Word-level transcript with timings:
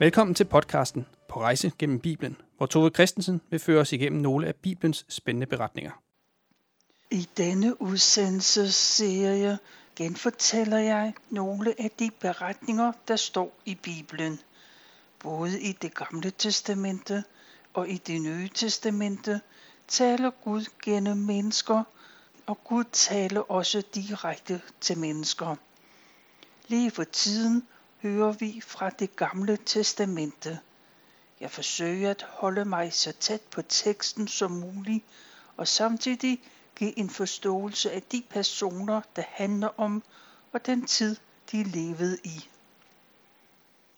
Velkommen 0.00 0.34
til 0.34 0.44
podcasten 0.44 1.06
På 1.28 1.40
rejse 1.40 1.72
gennem 1.78 2.00
Bibelen, 2.00 2.36
hvor 2.56 2.66
Tove 2.66 2.90
Christensen 2.90 3.40
vil 3.50 3.60
føre 3.60 3.80
os 3.80 3.92
igennem 3.92 4.20
nogle 4.20 4.46
af 4.46 4.54
Bibelens 4.54 5.06
spændende 5.08 5.46
beretninger. 5.46 5.90
I 7.10 7.28
denne 7.36 7.82
udsendelsesserie 7.82 9.58
genfortæller 9.96 10.78
jeg 10.78 11.14
nogle 11.30 11.74
af 11.80 11.90
de 11.98 12.10
beretninger, 12.20 12.92
der 13.08 13.16
står 13.16 13.58
i 13.64 13.74
Bibelen. 13.74 14.40
Både 15.18 15.60
i 15.60 15.72
det 15.72 15.94
gamle 15.94 16.30
testamente 16.30 17.24
og 17.74 17.88
i 17.88 17.96
det 17.96 18.22
nye 18.22 18.48
testamente 18.54 19.40
taler 19.88 20.30
Gud 20.44 20.64
gennem 20.82 21.16
mennesker, 21.16 21.82
og 22.46 22.64
Gud 22.64 22.84
taler 22.92 23.50
også 23.50 23.82
direkte 23.94 24.60
til 24.80 24.98
mennesker. 24.98 25.56
Lige 26.68 26.90
for 26.90 27.04
tiden 27.04 27.62
hører 28.02 28.32
vi 28.32 28.60
fra 28.60 28.90
det 28.90 29.16
gamle 29.16 29.58
testamente. 29.66 30.60
Jeg 31.40 31.50
forsøger 31.50 32.10
at 32.10 32.26
holde 32.28 32.64
mig 32.64 32.92
så 32.92 33.12
tæt 33.12 33.40
på 33.40 33.62
teksten 33.62 34.28
som 34.28 34.50
muligt, 34.50 35.04
og 35.56 35.68
samtidig 35.68 36.42
give 36.76 36.98
en 36.98 37.10
forståelse 37.10 37.92
af 37.92 38.02
de 38.02 38.22
personer, 38.30 39.00
der 39.16 39.22
handler 39.26 39.80
om, 39.80 40.02
og 40.52 40.66
den 40.66 40.86
tid, 40.86 41.16
de 41.52 41.64
levede 41.64 42.18
i. 42.24 42.48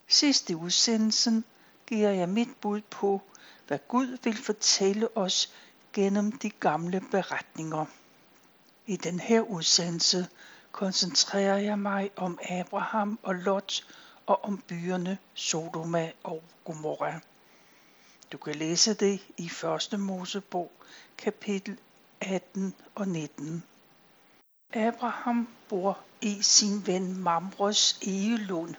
Sidst 0.08 0.50
i 0.50 0.54
udsendelsen 0.54 1.44
giver 1.86 2.10
jeg 2.10 2.28
mit 2.28 2.48
bud 2.60 2.80
på, 2.80 3.22
hvad 3.66 3.78
Gud 3.88 4.18
vil 4.24 4.36
fortælle 4.36 5.16
os 5.16 5.54
gennem 5.92 6.32
de 6.32 6.50
gamle 6.50 7.00
beretninger. 7.10 7.86
I 8.86 8.96
den 8.96 9.20
her 9.20 9.40
udsendelse 9.40 10.28
koncentrerer 10.72 11.58
jeg 11.58 11.78
mig 11.78 12.10
om 12.16 12.38
Abraham 12.42 13.18
og 13.22 13.34
Lot 13.34 13.86
og 14.26 14.44
om 14.44 14.58
byerne 14.58 15.18
Sodoma 15.34 16.10
og 16.24 16.42
Gomorra. 16.64 17.20
Du 18.32 18.38
kan 18.38 18.54
læse 18.54 18.94
det 18.94 19.20
i 19.36 19.50
1. 19.92 20.00
Mosebog, 20.00 20.70
kapitel 21.18 21.78
18 22.20 22.74
og 22.94 23.08
19. 23.08 23.64
Abraham 24.72 25.48
bor 25.68 25.98
i 26.20 26.42
sin 26.42 26.86
ven 26.86 27.16
Mamros 27.16 27.98
egelund. 28.02 28.74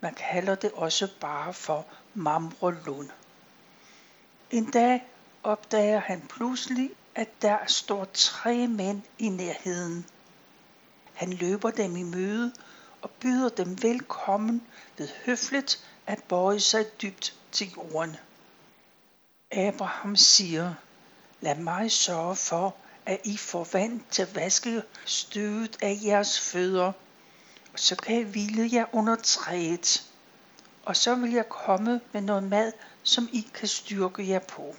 Man 0.00 0.14
kalder 0.14 0.54
det 0.54 0.72
også 0.72 1.08
bare 1.20 1.54
for 1.54 1.86
Mamrelund. 2.14 3.10
En 4.50 4.70
dag 4.70 5.04
opdager 5.42 5.98
han 5.98 6.20
pludselig, 6.28 6.90
at 7.14 7.42
der 7.42 7.58
står 7.66 8.04
tre 8.12 8.66
mænd 8.66 9.02
i 9.18 9.28
nærheden. 9.28 10.06
Han 11.16 11.32
løber 11.32 11.70
dem 11.70 11.96
i 11.96 12.02
møde 12.02 12.52
og 13.02 13.10
byder 13.10 13.48
dem 13.48 13.82
velkommen 13.82 14.62
ved 14.98 15.08
høfligt 15.26 15.84
at 16.06 16.22
bøje 16.22 16.60
sig 16.60 17.02
dybt 17.02 17.34
til 17.52 17.72
jorden. 17.76 18.16
Abraham 19.50 20.16
siger, 20.16 20.74
lad 21.40 21.54
mig 21.54 21.92
sørge 21.92 22.36
for, 22.36 22.76
at 23.06 23.20
I 23.24 23.36
får 23.36 23.68
vand 23.72 24.00
til 24.10 24.22
at 24.22 24.34
vaske 24.34 24.82
støvet 25.04 25.78
af 25.82 25.98
jeres 26.04 26.40
fødder, 26.40 26.92
og 27.72 27.78
så 27.78 27.96
kan 27.96 28.16
jeg 28.16 28.24
hvile 28.24 28.70
jer 28.72 28.86
under 28.92 29.16
træet, 29.16 30.10
og 30.84 30.96
så 30.96 31.14
vil 31.14 31.32
jeg 31.32 31.48
komme 31.48 32.00
med 32.12 32.20
noget 32.20 32.42
mad, 32.42 32.72
som 33.02 33.28
I 33.32 33.50
kan 33.54 33.68
styrke 33.68 34.28
jer 34.28 34.38
på. 34.38 34.74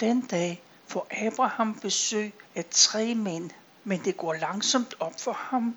Den 0.00 0.20
dag 0.20 0.62
får 0.86 1.06
Abraham 1.10 1.80
besøg 1.80 2.34
af 2.54 2.64
tre 2.70 3.14
mænd, 3.14 3.50
men 3.88 4.04
det 4.04 4.16
går 4.16 4.34
langsomt 4.34 4.94
op 5.00 5.20
for 5.20 5.32
ham, 5.32 5.76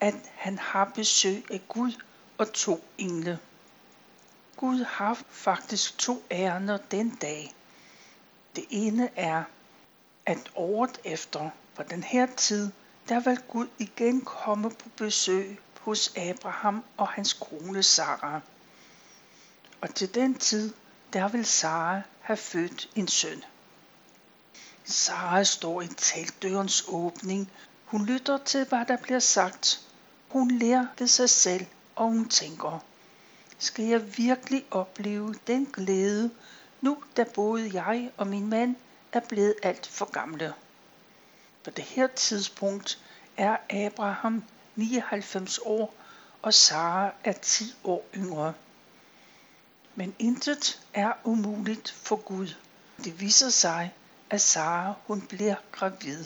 at 0.00 0.14
han 0.34 0.58
har 0.58 0.84
besøg 0.84 1.44
af 1.50 1.60
Gud 1.68 1.92
og 2.38 2.52
to 2.52 2.84
engle. 2.98 3.38
Gud 4.56 4.84
har 4.84 5.22
faktisk 5.30 5.98
to 5.98 6.22
ærner 6.30 6.76
den 6.76 7.10
dag. 7.10 7.54
Det 8.56 8.64
ene 8.70 9.10
er, 9.16 9.44
at 10.26 10.50
året 10.54 11.00
efter, 11.04 11.50
på 11.74 11.82
den 11.82 12.02
her 12.02 12.26
tid, 12.36 12.70
der 13.08 13.20
vil 13.20 13.38
Gud 13.48 13.66
igen 13.78 14.20
komme 14.20 14.70
på 14.70 14.88
besøg 14.96 15.60
hos 15.80 16.16
Abraham 16.16 16.84
og 16.96 17.08
hans 17.08 17.32
kone 17.32 17.82
Sara. 17.82 18.40
Og 19.80 19.94
til 19.94 20.14
den 20.14 20.34
tid, 20.34 20.74
der 21.12 21.28
vil 21.28 21.46
Sara 21.46 22.00
have 22.20 22.36
født 22.36 22.90
en 22.94 23.08
søn. 23.08 23.44
Sara 24.90 25.44
står 25.44 25.82
i 25.82 25.86
teltdørens 25.86 26.84
åbning. 26.88 27.50
Hun 27.84 28.06
lytter 28.06 28.38
til, 28.38 28.64
hvad 28.64 28.86
der 28.86 28.96
bliver 28.96 29.18
sagt. 29.18 29.80
Hun 30.28 30.50
lærer 30.50 30.86
ved 30.98 31.06
sig 31.06 31.30
selv, 31.30 31.66
og 31.96 32.06
hun 32.06 32.28
tænker, 32.28 32.84
skal 33.58 33.84
jeg 33.84 34.18
virkelig 34.18 34.64
opleve 34.70 35.34
den 35.46 35.66
glæde, 35.66 36.30
nu 36.80 37.02
da 37.16 37.24
både 37.24 37.70
jeg 37.72 38.10
og 38.16 38.26
min 38.26 38.46
mand 38.46 38.76
er 39.12 39.20
blevet 39.20 39.54
alt 39.62 39.86
for 39.86 40.04
gamle. 40.04 40.54
På 41.64 41.70
det 41.70 41.84
her 41.84 42.06
tidspunkt 42.06 42.98
er 43.36 43.56
Abraham 43.70 44.44
99 44.76 45.58
år, 45.58 45.94
og 46.42 46.54
Sara 46.54 47.12
er 47.24 47.32
10 47.32 47.74
år 47.84 48.04
yngre. 48.16 48.54
Men 49.94 50.14
intet 50.18 50.80
er 50.94 51.12
umuligt 51.24 51.90
for 51.90 52.16
Gud. 52.16 52.48
Det 53.04 53.20
viser 53.20 53.50
sig, 53.50 53.94
at 54.30 54.40
Sara 54.40 54.94
hun 55.06 55.20
bliver 55.20 55.54
gravid. 55.72 56.24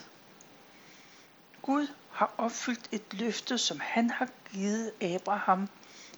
Gud 1.62 1.86
har 2.10 2.34
opfyldt 2.38 2.88
et 2.92 3.02
løfte, 3.12 3.58
som 3.58 3.80
han 3.80 4.10
har 4.10 4.28
givet 4.52 4.92
Abraham. 5.00 5.68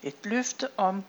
Et 0.02 0.16
løfte 0.24 0.68
om, 0.78 1.04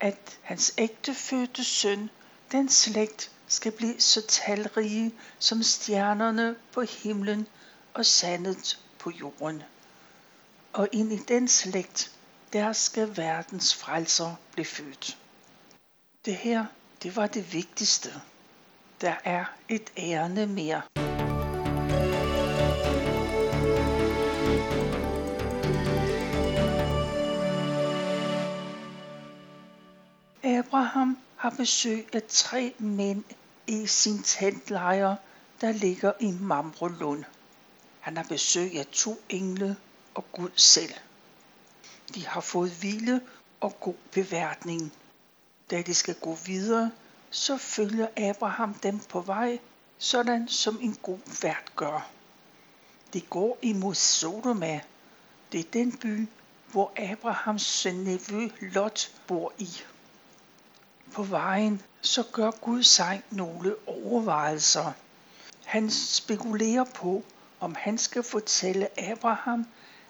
at 0.00 0.38
hans 0.42 0.74
ægtefødte 0.78 1.64
søn, 1.64 2.10
den 2.52 2.68
slægt, 2.68 3.30
skal 3.46 3.72
blive 3.72 4.00
så 4.00 4.26
talrige 4.26 5.14
som 5.38 5.62
stjernerne 5.62 6.56
på 6.72 6.80
himlen 6.80 7.46
og 7.94 8.06
sandet 8.06 8.80
på 8.98 9.10
jorden. 9.10 9.62
Og 10.72 10.88
ind 10.92 11.12
i 11.12 11.16
den 11.16 11.48
slægt, 11.48 12.10
der 12.52 12.72
skal 12.72 13.16
verdens 13.16 13.74
frelser 13.74 14.34
blive 14.52 14.64
født. 14.64 15.18
Det 16.24 16.36
her, 16.36 16.66
det 17.02 17.16
var 17.16 17.26
det 17.26 17.52
vigtigste. 17.52 18.22
Der 19.02 19.14
er 19.24 19.44
et 19.68 19.92
ærne 19.98 20.46
mere. 20.46 20.82
Abraham 30.42 31.18
har 31.36 31.50
besøg 31.50 32.08
af 32.12 32.22
tre 32.28 32.74
mænd 32.78 33.24
i 33.66 33.86
sin 33.86 34.22
teltlejr, 34.22 35.16
der 35.60 35.72
ligger 35.72 36.12
i 36.20 36.32
Mamrelund. 36.40 37.24
Han 38.00 38.16
har 38.16 38.24
besøg 38.24 38.78
af 38.78 38.86
to 38.92 39.20
engle 39.28 39.76
og 40.14 40.24
Gud 40.32 40.50
selv. 40.56 40.94
De 42.14 42.26
har 42.26 42.40
fået 42.40 42.70
hvile 42.70 43.20
og 43.60 43.80
god 43.80 43.94
beværtning. 44.12 44.92
Da 45.70 45.82
de 45.82 45.94
skal 45.94 46.14
gå 46.14 46.34
videre, 46.46 46.90
så 47.32 47.56
følger 47.56 48.06
Abraham 48.16 48.74
dem 48.74 48.98
på 48.98 49.20
vej, 49.20 49.58
sådan 49.98 50.48
som 50.48 50.78
en 50.82 50.98
god 51.02 51.42
vært 51.42 51.72
gør. 51.76 52.08
De 53.12 53.20
går 53.20 53.58
imod 53.62 53.94
Sodoma. 53.94 54.80
Det 55.52 55.60
er 55.60 55.70
den 55.72 55.96
by, 55.96 56.28
hvor 56.72 56.92
Abrahams 56.96 57.86
nevø 57.94 58.48
Lot 58.60 59.10
bor 59.26 59.52
i. 59.58 59.68
På 61.12 61.22
vejen 61.22 61.82
så 62.00 62.24
gør 62.32 62.50
Gud 62.50 62.82
sig 62.82 63.22
nogle 63.30 63.74
overvejelser. 63.86 64.92
Han 65.64 65.90
spekulerer 65.90 66.84
på, 66.84 67.24
om 67.60 67.74
han 67.78 67.98
skal 67.98 68.22
fortælle 68.22 69.00
Abraham, 69.00 69.60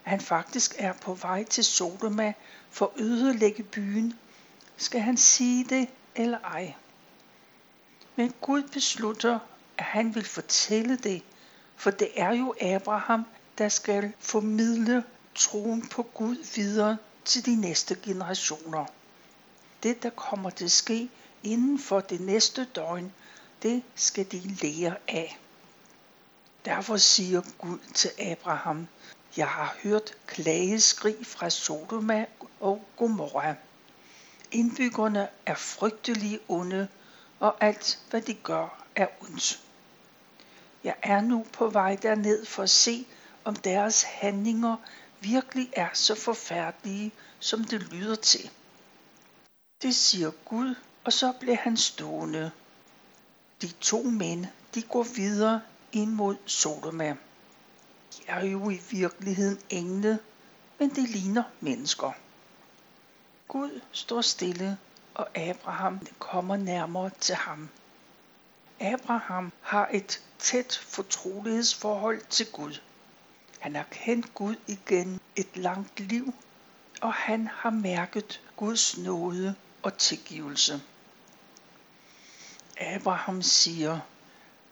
at 0.05 0.11
han 0.11 0.21
faktisk 0.21 0.75
er 0.79 0.93
på 0.93 1.15
vej 1.15 1.45
til 1.45 1.65
Sodoma 1.65 2.33
for 2.71 2.93
at 2.95 3.01
ødelægge 3.01 3.63
byen. 3.63 4.19
Skal 4.77 5.01
han 5.01 5.17
sige 5.17 5.65
det 5.65 5.89
eller 6.15 6.39
ej? 6.39 6.75
Men 8.17 8.35
Gud 8.41 8.63
beslutter, 8.63 9.39
at 9.79 9.85
han 9.85 10.15
vil 10.15 10.25
fortælle 10.25 10.97
det, 10.97 11.23
for 11.77 11.91
det 11.91 12.09
er 12.17 12.35
jo 12.35 12.55
Abraham, 12.61 13.25
der 13.59 13.69
skal 13.69 14.13
formidle 14.19 15.05
troen 15.35 15.89
på 15.89 16.03
Gud 16.03 16.37
videre 16.55 16.97
til 17.25 17.47
de 17.47 17.57
næste 17.57 17.95
generationer. 17.95 18.85
Det, 19.83 20.03
der 20.03 20.11
kommer 20.11 20.51
til 20.51 20.65
at 20.65 20.71
ske 20.71 21.11
inden 21.43 21.79
for 21.79 22.01
det 22.01 22.21
næste 22.21 22.65
døgn, 22.65 23.13
det 23.63 23.83
skal 23.95 24.33
de 24.33 24.41
lære 24.41 24.97
af. 25.09 25.39
Derfor 26.65 26.97
siger 26.97 27.43
Gud 27.59 27.79
til 27.95 28.11
Abraham, 28.19 28.89
jeg 29.37 29.49
har 29.49 29.77
hørt 29.83 30.15
klageskrig 30.27 31.27
fra 31.27 31.51
Sodoma 31.51 32.27
og 32.61 32.85
Gomorra. 32.97 33.55
Indbyggerne 34.51 35.29
er 35.47 35.55
frygtelige 35.55 36.39
onde, 36.49 36.89
og 37.43 37.57
alt 37.61 37.99
hvad 38.11 38.23
de 38.23 38.35
gør 38.35 38.85
er 38.97 39.07
ondt. 39.21 39.61
Jeg 40.85 40.95
er 41.03 41.21
nu 41.21 41.47
på 41.53 41.69
vej 41.69 41.97
derned 42.03 42.47
for 42.47 42.63
at 42.63 42.71
se, 42.71 43.07
om 43.45 43.57
deres 43.57 44.03
handlinger 44.03 44.77
virkelig 45.21 45.73
er 45.73 45.89
så 45.93 46.15
forfærdelige, 46.15 47.13
som 47.39 47.65
det 47.65 47.83
lyder 47.83 48.15
til. 48.15 48.51
Det 49.83 49.95
siger 49.95 50.31
Gud, 50.45 50.75
og 51.05 51.13
så 51.13 51.33
bliver 51.41 51.57
han 51.57 51.77
stående. 51.77 52.51
De 53.63 53.69
to 53.69 54.03
mænd, 54.03 54.47
de 54.75 54.83
går 54.83 55.03
videre 55.03 55.63
ind 55.93 56.11
mod 56.11 56.37
Sodoma. 56.47 57.17
De 58.17 58.23
er 58.27 58.45
jo 58.45 58.71
i 58.71 58.81
virkeligheden 58.91 59.59
engle, 59.71 60.19
men 60.79 60.91
de 60.91 61.07
ligner 61.07 61.43
mennesker. 61.61 62.13
Gud 63.49 63.81
står 63.93 64.21
stille, 64.21 64.79
og 65.15 65.39
Abraham 65.39 66.07
kommer 66.19 66.57
nærmere 66.57 67.11
til 67.21 67.35
ham. 67.35 67.69
Abraham 68.81 69.53
har 69.61 69.89
et 69.93 70.23
tæt 70.39 70.81
fortrolighedsforhold 70.89 72.21
til 72.31 72.47
Gud. 72.53 72.81
Han 73.59 73.77
har 73.77 73.87
kendt 73.91 74.35
Gud 74.35 74.57
igen 74.67 75.21
et 75.37 75.57
langt 75.57 76.01
liv, 76.01 76.35
og 77.01 77.13
han 77.13 77.47
har 77.47 77.71
mærket 77.71 78.41
Guds 78.57 78.99
nåde 78.99 79.55
og 79.83 79.99
tilgivelse. 79.99 80.83
Abraham 82.81 83.43
siger, 83.43 84.01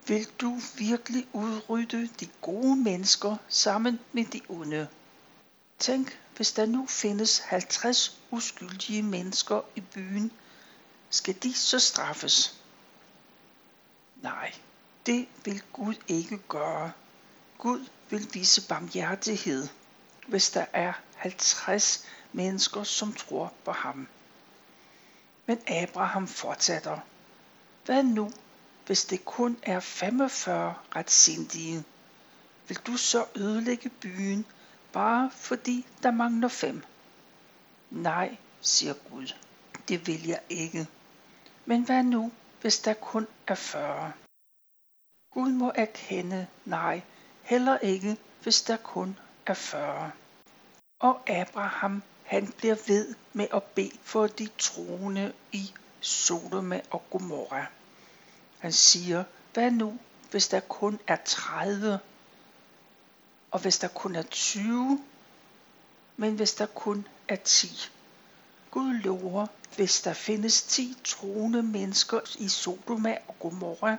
vil 0.06 0.26
du 0.40 0.58
virkelig 0.78 1.26
udrydde 1.32 2.08
de 2.20 2.26
gode 2.40 2.76
mennesker 2.76 3.36
sammen 3.48 4.00
med 4.12 4.24
de 4.24 4.40
onde? 4.48 4.88
Tænk, 5.80 6.18
hvis 6.36 6.52
der 6.52 6.66
nu 6.66 6.86
findes 6.86 7.38
50 7.38 8.20
uskyldige 8.30 9.02
mennesker 9.02 9.60
i 9.74 9.80
byen, 9.80 10.32
skal 11.10 11.36
de 11.42 11.54
så 11.54 11.78
straffes? 11.78 12.60
Nej, 14.22 14.54
det 15.06 15.28
vil 15.44 15.62
Gud 15.72 15.94
ikke 16.08 16.38
gøre. 16.38 16.92
Gud 17.58 17.86
vil 18.10 18.28
vise 18.32 18.68
barmhjertighed, 18.68 19.68
hvis 20.26 20.50
der 20.50 20.66
er 20.72 20.92
50 21.14 22.06
mennesker, 22.32 22.84
som 22.84 23.12
tror 23.12 23.52
på 23.64 23.72
ham. 23.72 24.08
Men 25.46 25.58
Abraham 25.68 26.28
fortsætter. 26.28 26.98
Hvad 27.84 28.02
nu, 28.02 28.32
hvis 28.86 29.04
det 29.04 29.24
kun 29.24 29.58
er 29.62 29.80
45 29.80 30.74
retsindige? 30.96 31.84
Vil 32.68 32.78
du 32.86 32.96
så 32.96 33.26
ødelægge 33.36 33.88
byen, 33.88 34.46
bare 34.92 35.30
fordi 35.30 35.86
der 36.02 36.10
mangler 36.10 36.48
fem? 36.48 36.82
Nej, 37.90 38.36
siger 38.60 38.94
Gud, 38.94 39.34
det 39.88 40.06
vil 40.06 40.26
jeg 40.26 40.40
ikke. 40.48 40.86
Men 41.66 41.82
hvad 41.82 42.02
nu, 42.02 42.32
hvis 42.60 42.78
der 42.78 42.94
kun 42.94 43.26
er 43.46 43.54
40? 43.54 44.12
Gud 45.34 45.52
må 45.52 45.72
erkende, 45.74 46.46
nej, 46.64 47.02
heller 47.42 47.78
ikke, 47.78 48.16
hvis 48.42 48.62
der 48.62 48.76
kun 48.76 49.18
er 49.46 49.54
40. 49.54 50.10
Og 51.00 51.30
Abraham, 51.30 52.02
han 52.24 52.52
bliver 52.58 52.76
ved 52.86 53.14
med 53.32 53.46
at 53.54 53.62
bede 53.62 53.98
for 54.02 54.26
de 54.26 54.48
troende 54.58 55.32
i 55.52 55.72
Sodoma 56.00 56.80
og 56.90 57.10
Gomorra. 57.10 57.66
Han 58.58 58.72
siger, 58.72 59.24
hvad 59.54 59.70
nu, 59.70 59.98
hvis 60.30 60.48
der 60.48 60.60
kun 60.60 61.00
er 61.06 61.16
30, 61.24 61.98
og 63.50 63.60
hvis 63.60 63.78
der 63.78 63.88
kun 63.88 64.14
er 64.14 64.22
20, 64.22 65.00
men 66.16 66.34
hvis 66.34 66.54
der 66.54 66.66
kun 66.66 67.06
er 67.28 67.36
10. 67.36 67.90
Gud 68.70 68.94
lover, 68.94 69.46
hvis 69.76 70.00
der 70.00 70.12
findes 70.12 70.62
10 70.62 70.96
troende 71.04 71.62
mennesker 71.62 72.20
i 72.38 72.48
Sodoma 72.48 73.16
og 73.28 73.38
Gomorra, 73.38 73.96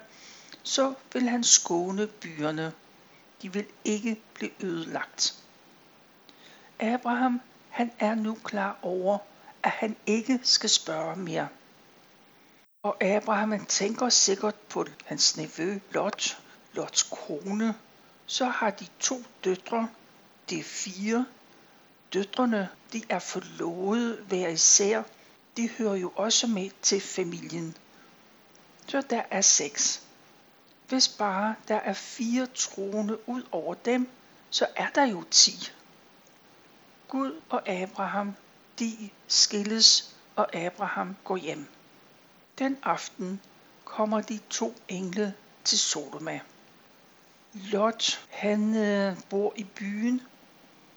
så 0.63 0.93
vil 1.13 1.29
han 1.29 1.43
skåne 1.43 2.07
byerne. 2.07 2.73
De 3.41 3.53
vil 3.53 3.65
ikke 3.85 4.21
blive 4.33 4.51
ødelagt. 4.63 5.43
Abraham, 6.79 7.41
han 7.69 7.91
er 7.99 8.15
nu 8.15 8.37
klar 8.43 8.79
over, 8.81 9.17
at 9.63 9.71
han 9.71 9.95
ikke 10.05 10.39
skal 10.43 10.69
spørge 10.69 11.15
mere. 11.15 11.47
Og 12.83 13.03
Abraham 13.03 13.51
han 13.51 13.65
tænker 13.65 14.09
sikkert 14.09 14.55
på 14.55 14.85
hans 15.05 15.37
nevø 15.37 15.79
Lot, 15.91 16.37
Lots 16.73 17.03
kone. 17.03 17.75
Så 18.31 18.45
har 18.45 18.69
de 18.69 18.87
to 18.99 19.23
døtre, 19.43 19.89
det 20.49 20.59
er 20.59 20.63
fire. 20.63 21.25
Døtrene, 22.13 22.69
de 22.93 23.03
er 23.09 23.19
forlovet 23.19 24.17
hver 24.17 24.47
især. 24.47 25.03
De 25.57 25.69
hører 25.69 25.95
jo 25.95 26.11
også 26.15 26.47
med 26.47 26.69
til 26.81 27.01
familien. 27.01 27.77
Så 28.87 29.01
der 29.09 29.23
er 29.31 29.41
seks. 29.41 30.03
Hvis 30.87 31.07
bare 31.07 31.55
der 31.67 31.75
er 31.75 31.93
fire 31.93 32.47
troende 32.55 33.29
ud 33.29 33.43
over 33.51 33.73
dem, 33.73 34.09
så 34.49 34.67
er 34.75 34.89
der 34.95 35.05
jo 35.05 35.23
ti. 35.31 35.71
Gud 37.07 37.41
og 37.49 37.69
Abraham, 37.69 38.35
de 38.79 39.09
skilles, 39.27 40.15
og 40.35 40.55
Abraham 40.55 41.15
går 41.23 41.37
hjem. 41.37 41.67
Den 42.59 42.77
aften 42.83 43.41
kommer 43.85 44.21
de 44.21 44.39
to 44.49 44.75
engle 44.87 45.33
til 45.63 45.79
Sodoma. 45.79 46.39
Lot, 47.53 48.27
han 48.29 48.75
øh, 48.75 49.17
bor 49.29 49.53
i 49.55 49.63
byen. 49.63 50.21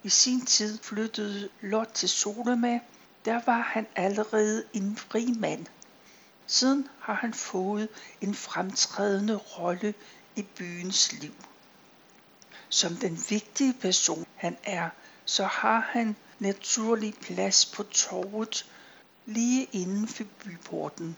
I 0.02 0.08
sin 0.08 0.46
tid 0.46 0.78
flyttede 0.82 1.48
Lot 1.60 1.88
til 1.94 2.08
Sodoma. 2.08 2.80
Der 3.24 3.40
var 3.46 3.60
han 3.60 3.86
allerede 3.96 4.64
en 4.72 4.96
fri 4.96 5.34
mand. 5.38 5.66
Siden 6.46 6.88
har 7.00 7.14
han 7.14 7.34
fået 7.34 7.88
en 8.20 8.34
fremtrædende 8.34 9.36
rolle 9.36 9.94
i 10.36 10.42
byens 10.42 11.12
liv. 11.12 11.34
Som 12.68 12.96
den 12.96 13.24
vigtige 13.28 13.74
person 13.80 14.26
han 14.34 14.56
er, 14.64 14.90
så 15.24 15.44
har 15.44 15.80
han 15.80 16.16
naturlig 16.38 17.14
plads 17.14 17.66
på 17.66 17.82
torvet 17.82 18.66
lige 19.26 19.68
inden 19.72 20.08
for 20.08 20.24
byporten. 20.44 21.16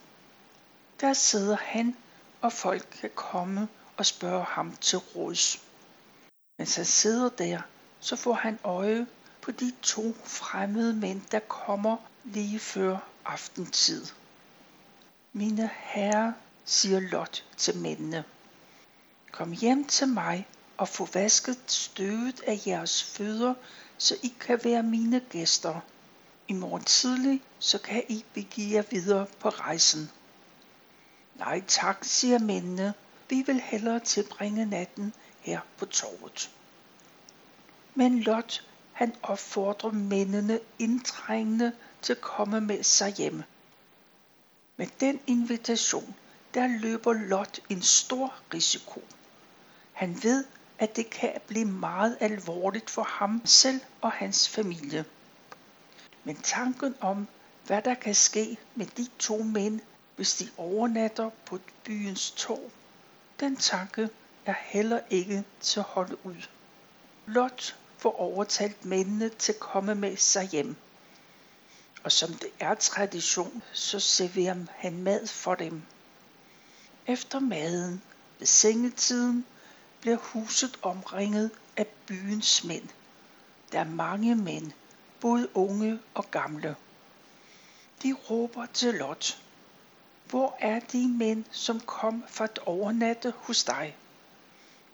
Der 1.00 1.12
sidder 1.12 1.56
han, 1.56 1.97
og 2.41 2.53
folk 2.53 2.89
kan 3.00 3.11
komme 3.15 3.69
og 3.96 4.06
spørge 4.06 4.44
ham 4.44 4.76
til 4.76 4.98
råds. 4.98 5.62
Mens 6.58 6.76
han 6.76 6.84
sidder 6.84 7.28
der, 7.28 7.60
så 8.00 8.16
får 8.16 8.34
han 8.34 8.58
øje 8.64 9.06
på 9.40 9.50
de 9.50 9.72
to 9.82 10.14
fremmede 10.25 10.94
mænd, 10.94 11.20
der 11.32 11.38
kommer 11.38 11.96
lige 12.25 12.58
før 12.58 12.98
aftentid. 13.25 14.06
Mine 15.32 15.70
herrer, 15.75 16.32
siger 16.64 17.00
Lot 17.00 17.44
til 17.56 17.76
mændene, 17.76 18.24
kom 19.32 19.53
hjem 19.53 19.84
til 19.84 20.08
mig 20.08 20.48
og 20.76 20.88
få 20.88 21.08
vasket 21.15 21.58
støvet 21.67 22.41
af 22.46 22.62
jeres 22.67 23.03
fødder, 23.03 23.55
så 23.98 24.17
I 24.22 24.34
kan 24.41 24.60
være 24.65 24.82
mine 24.82 25.20
gæster. 25.20 25.81
I 26.48 26.53
morgen 26.53 26.84
tidlig, 26.84 27.43
så 27.58 27.79
kan 27.79 28.03
I 28.08 28.24
begive 28.34 28.74
jer 28.74 28.82
videre 28.91 29.26
på 29.41 29.48
rejsen. 29.48 30.10
Nej 31.34 31.62
tak, 31.69 32.05
siger 32.05 32.38
mændene. 32.38 32.94
Vi 33.29 33.43
vil 33.43 33.61
hellere 33.61 34.01
tilbringe 34.01 34.67
natten 34.67 35.13
her 35.41 35.61
på 35.77 35.87
torvet. 35.87 36.51
Men 37.95 38.21
Lot, 38.21 38.67
han 38.93 39.15
opfordrer 39.23 39.91
mændene 39.91 40.61
indtrængende 40.79 41.73
til 42.03 42.13
at 42.13 42.21
komme 42.21 42.61
med 42.61 42.83
sig 42.83 43.13
hjem. 43.13 43.43
Med 44.77 44.87
den 45.01 45.21
invitation, 45.27 46.15
der 46.55 46.67
løber 46.67 47.13
Lot 47.13 47.61
en 47.69 47.83
stor 47.83 48.35
risiko. 48.55 49.03
Han 49.93 50.23
ved, 50.23 50.45
at 50.79 50.97
det 50.97 51.11
kan 51.11 51.33
blive 51.47 51.65
meget 51.65 52.17
alvorligt 52.21 52.91
for 52.91 53.03
ham 53.03 53.43
selv 53.45 53.81
og 54.01 54.13
hans 54.13 54.49
familie. 54.49 55.05
Men 56.25 56.37
tanken 56.37 56.95
om, 57.01 57.29
hvad 57.67 57.83
der 57.83 57.95
kan 57.95 58.15
ske 58.15 58.56
med 58.75 58.87
de 58.87 59.06
to 59.19 59.43
mænd, 59.43 59.81
hvis 60.17 60.37
de 60.37 60.49
overnatter 60.56 61.31
på 61.47 61.59
byens 61.85 62.31
tog, 62.31 62.71
den 63.40 63.56
tanke 63.56 64.08
er 64.46 64.55
heller 64.58 65.00
ikke 65.10 65.44
til 65.60 65.81
at 65.81 65.86
holde 65.86 66.26
ud. 66.26 66.48
Lot 67.26 67.76
får 67.98 68.20
overtalt 68.20 68.84
mændene 68.84 69.28
til 69.28 69.52
at 69.52 69.60
komme 69.60 69.94
med 69.94 70.16
sig 70.16 70.44
hjem. 70.48 70.76
Og 72.05 72.12
som 72.12 72.32
det 72.32 72.48
er 72.60 72.74
tradition, 72.74 73.62
så 73.72 74.00
serverer 74.00 74.56
han 74.76 75.02
mad 75.02 75.26
for 75.26 75.55
dem. 75.55 75.82
Efter 77.06 77.40
maden 77.40 78.02
ved 78.38 78.46
sengetiden 78.46 79.46
bliver 80.00 80.16
huset 80.16 80.78
omringet 80.82 81.50
af 81.76 81.86
byens 82.06 82.64
mænd. 82.64 82.88
Der 83.72 83.81
er 83.81 83.84
mange 83.84 84.34
mænd, 84.34 84.72
både 85.20 85.48
unge 85.56 85.98
og 86.14 86.31
gamle. 86.31 86.76
De 88.02 88.12
råber 88.12 88.66
til 88.66 88.94
Lot. 88.94 89.38
Hvor 90.31 90.56
er 90.61 90.81
de 90.81 91.09
mænd, 91.09 91.45
som 91.51 91.81
kom 91.81 92.25
for 92.29 92.45
at 92.45 92.59
overnatte 92.67 93.35
hos 93.37 93.65
dig? 93.65 93.97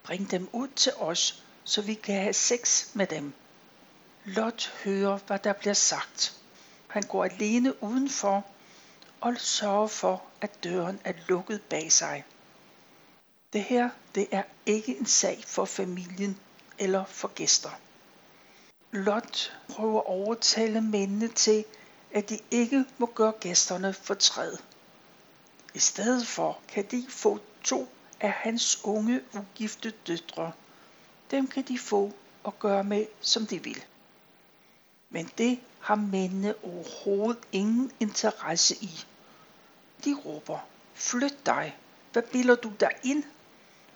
Bring 0.02 0.30
dem 0.30 0.48
ud 0.52 0.68
til 0.68 0.92
os, 0.96 1.44
så 1.64 1.82
vi 1.82 1.94
kan 1.94 2.20
have 2.20 2.32
sex 2.32 2.94
med 2.94 3.06
dem. 3.06 3.32
Lot 4.24 4.72
hører, 4.84 5.18
hvad 5.26 5.38
der 5.38 5.52
bliver 5.52 5.74
sagt. 5.74 6.36
Han 6.88 7.02
går 7.02 7.24
alene 7.24 7.82
udenfor 7.82 8.44
og 9.20 9.34
sørger 9.38 9.86
for, 9.86 10.22
at 10.40 10.64
døren 10.64 11.00
er 11.04 11.12
lukket 11.28 11.62
bag 11.62 11.92
sig. 11.92 12.24
Det 13.52 13.62
her, 13.64 13.90
det 14.14 14.28
er 14.30 14.42
ikke 14.66 14.98
en 14.98 15.06
sag 15.06 15.44
for 15.46 15.64
familien 15.64 16.38
eller 16.78 17.04
for 17.04 17.28
gæster. 17.28 17.70
Lot 18.90 19.52
prøver 19.68 20.00
at 20.00 20.06
overtale 20.06 20.80
mændene 20.80 21.28
til, 21.28 21.64
at 22.14 22.28
de 22.28 22.38
ikke 22.50 22.84
må 22.98 23.06
gøre 23.06 23.32
gæsterne 23.40 23.92
fortræd. 23.92 24.56
I 25.74 25.78
stedet 25.78 26.26
for 26.26 26.60
kan 26.68 26.84
de 26.90 27.06
få 27.08 27.38
to 27.64 27.88
af 28.20 28.30
hans 28.32 28.80
unge 28.84 29.20
ugifte 29.34 29.90
døtre. 29.90 30.52
Dem 31.30 31.46
kan 31.46 31.62
de 31.62 31.78
få 31.78 32.12
og 32.44 32.58
gøre 32.58 32.84
med, 32.84 33.06
som 33.20 33.46
de 33.46 33.62
vil. 33.62 33.84
Men 35.10 35.30
det 35.38 35.60
har 35.80 35.94
mændene 35.94 36.54
overhovedet 36.64 37.38
ingen 37.52 37.92
interesse 38.00 38.74
i. 38.80 39.04
De 40.04 40.14
råber, 40.24 40.58
flyt 40.94 41.46
dig, 41.46 41.76
hvad 42.12 42.22
bilder 42.22 42.54
du 42.54 42.72
dig 42.80 42.90
ind? 43.04 43.24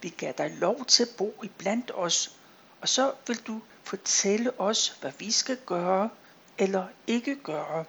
Vi 0.02 0.08
gav 0.08 0.32
dig 0.38 0.50
lov 0.50 0.84
til 0.84 1.02
at 1.02 1.08
bo 1.18 1.34
i 1.42 1.48
blandt 1.48 1.90
os, 1.94 2.36
og 2.80 2.88
så 2.88 3.12
vil 3.26 3.36
du 3.46 3.60
fortælle 3.82 4.60
os, 4.60 4.88
hvad 4.88 5.12
vi 5.18 5.30
skal 5.30 5.56
gøre 5.66 6.10
eller 6.58 6.86
ikke 7.06 7.36
gøre. 7.36 7.84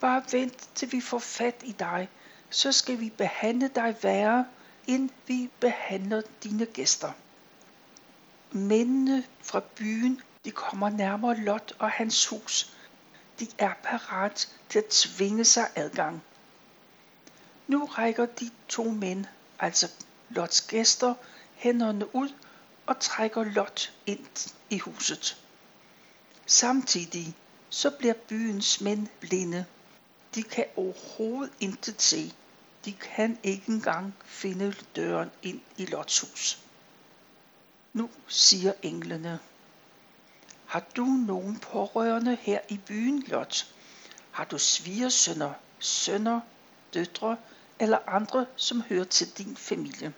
Bare 0.00 0.22
vent 0.32 0.68
til 0.74 0.92
vi 0.92 1.00
får 1.00 1.18
fat 1.18 1.54
i 1.64 1.72
dig, 1.72 2.08
så 2.52 2.72
skal 2.72 3.00
vi 3.00 3.10
behandle 3.10 3.68
dig 3.68 3.96
værre, 4.02 4.46
end 4.86 5.10
vi 5.26 5.50
behandler 5.60 6.22
dine 6.42 6.66
gæster. 6.66 7.12
Mændene 8.50 9.24
fra 9.42 9.60
byen, 9.76 10.20
de 10.44 10.50
kommer 10.50 10.88
nærmere 10.88 11.36
Lot 11.36 11.72
og 11.78 11.90
hans 11.90 12.26
hus. 12.26 12.76
De 13.40 13.46
er 13.58 13.72
parat 13.82 14.48
til 14.68 14.78
at 14.78 14.86
tvinge 14.86 15.44
sig 15.44 15.68
adgang. 15.74 16.22
Nu 17.66 17.84
rækker 17.84 18.26
de 18.26 18.50
to 18.68 18.84
mænd, 18.84 19.24
altså 19.58 19.90
Lots 20.30 20.60
gæster, 20.60 21.14
hænderne 21.54 22.14
ud 22.14 22.32
og 22.86 23.00
trækker 23.00 23.44
Lot 23.44 23.92
ind 24.06 24.52
i 24.70 24.78
huset. 24.78 25.42
Samtidig 26.46 27.34
så 27.70 27.90
bliver 27.90 28.14
byens 28.14 28.80
mænd 28.80 29.06
blinde. 29.20 29.64
De 30.34 30.42
kan 30.42 30.64
overhovedet 30.76 31.52
intet 31.60 32.02
se. 32.02 32.32
De 32.84 32.92
kan 32.92 33.38
ikke 33.42 33.68
engang 33.68 34.14
finde 34.24 34.74
døren 34.96 35.30
ind 35.42 35.60
i 35.76 35.86
Lots 35.86 36.20
hus. 36.20 36.58
Nu 37.92 38.10
siger 38.28 38.72
englene, 38.82 39.38
har 40.66 40.84
du 40.96 41.04
nogen 41.04 41.58
pårørende 41.58 42.38
her 42.40 42.60
i 42.68 42.76
byen, 42.86 43.22
Lot? 43.26 43.74
Har 44.30 44.44
du 44.44 44.58
svigersønner, 44.58 45.52
sønner, 45.78 46.40
døtre 46.94 47.36
eller 47.78 47.98
andre, 48.06 48.46
som 48.56 48.82
hører 48.82 49.04
til 49.04 49.38
din 49.38 49.56
familie? 49.56 50.12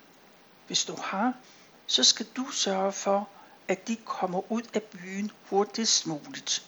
Hvis 0.66 0.84
du 0.84 0.96
har, 1.02 1.32
så 1.86 2.04
skal 2.04 2.26
du 2.36 2.50
sørge 2.50 2.92
for, 2.92 3.28
at 3.68 3.88
de 3.88 3.96
kommer 3.96 4.52
ud 4.52 4.62
af 4.74 4.82
byen 4.82 5.30
hurtigst 5.50 6.06
muligt. 6.06 6.66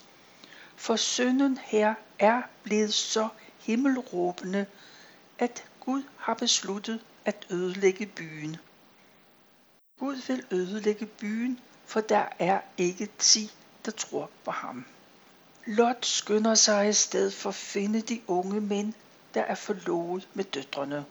For 0.75 0.95
sønnen 0.95 1.57
her 1.57 1.93
er 2.19 2.41
blevet 2.63 2.93
så 2.93 3.29
himmelråbende, 3.59 4.65
at 5.39 5.63
Gud 5.87 6.03
har 6.17 6.33
besluttet 6.33 6.99
at 7.25 7.47
ødelægge 7.49 8.05
byen. 8.05 8.57
Gud 9.99 10.15
vil 10.27 10.45
ødelægge 10.51 11.05
byen, 11.05 11.59
for 11.85 12.01
der 12.01 12.25
er 12.39 12.61
ikke 12.77 13.09
ti, 13.19 13.51
der 13.85 13.91
tror 13.91 14.29
på 14.45 14.51
ham. 14.51 14.85
Lot 15.65 16.05
skynder 16.05 16.55
sig 16.55 16.89
i 16.89 16.93
stedet 16.93 17.33
for 17.33 17.49
at 17.49 17.55
finde 17.55 18.01
de 18.01 18.21
unge 18.27 18.61
mænd, 18.61 18.93
der 19.33 19.41
er 19.41 19.55
forlovet 19.55 20.27
med 20.33 20.43
døtrene. 20.43 21.05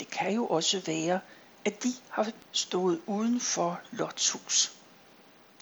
Det 0.00 0.10
kan 0.10 0.32
jo 0.34 0.46
også 0.46 0.82
være, 0.86 1.20
at 1.64 1.82
de 1.82 1.92
har 2.08 2.32
stået 2.52 3.00
uden 3.06 3.40
for 3.40 3.80
Lots 3.90 4.30
hus. 4.30 4.72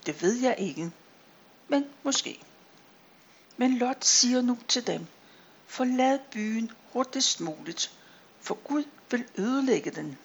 Det 0.06 0.22
ved 0.22 0.34
jeg 0.40 0.54
ikke, 0.58 0.90
men 1.68 1.84
måske. 2.02 2.40
Men 3.56 3.78
Lot 3.78 4.04
siger 4.04 4.42
nu 4.42 4.58
til 4.68 4.86
dem, 4.86 5.06
forlad 5.68 6.18
byen 6.30 6.70
hurtigst 6.92 7.40
muligt, 7.40 7.92
for 8.40 8.54
Gud 8.54 8.84
vil 9.10 9.24
ødelægge 9.38 9.90
den. 9.90 10.18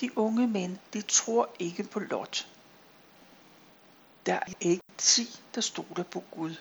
De 0.00 0.18
unge 0.18 0.46
mænd, 0.46 0.78
de 0.92 1.02
tror 1.02 1.50
ikke 1.58 1.82
på 1.82 2.00
Lot. 2.00 2.48
Der 4.26 4.34
er 4.34 4.52
ikke 4.60 4.82
ti, 4.98 5.40
der 5.54 5.60
stoler 5.60 6.02
på 6.02 6.24
Gud. 6.30 6.54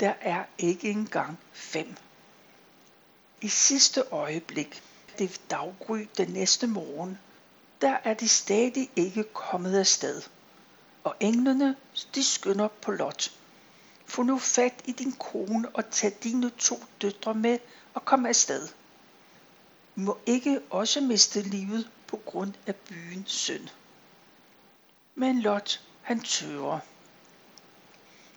Der 0.00 0.14
er 0.20 0.44
ikke 0.58 0.90
engang 0.90 1.38
fem. 1.52 1.96
I 3.40 3.48
sidste 3.48 4.02
øjeblik, 4.10 4.82
det 5.18 5.40
daggry 5.50 6.06
den 6.16 6.28
næste 6.28 6.66
morgen, 6.66 7.18
der 7.80 7.96
er 8.04 8.14
de 8.14 8.28
stadig 8.28 8.90
ikke 8.96 9.24
kommet 9.24 9.78
af 9.78 9.86
sted. 9.86 10.22
Og 11.04 11.16
englene, 11.20 11.76
de 12.14 12.24
skynder 12.24 12.68
på 12.68 12.90
Lot. 12.90 13.32
Få 14.12 14.22
nu 14.22 14.38
fat 14.38 14.74
i 14.84 14.92
din 14.92 15.12
kone 15.12 15.68
og 15.68 15.90
tag 15.90 16.16
dine 16.22 16.50
to 16.50 16.84
døtre 17.02 17.34
med 17.34 17.58
og 17.94 18.04
kom 18.04 18.26
afsted. 18.26 18.68
I 19.96 20.00
må 20.00 20.18
ikke 20.26 20.60
også 20.70 21.00
miste 21.00 21.42
livet 21.42 21.90
på 22.06 22.16
grund 22.16 22.52
af 22.66 22.76
byens 22.76 23.30
synd. 23.32 23.68
Men 25.14 25.40
Lot, 25.40 25.80
han 26.02 26.20
tøver. 26.20 26.78